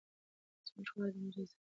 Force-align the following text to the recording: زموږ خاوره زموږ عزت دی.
زموږ 0.67 0.87
خاوره 0.91 1.09
زموږ 1.15 1.35
عزت 1.41 1.51
دی. 1.51 1.59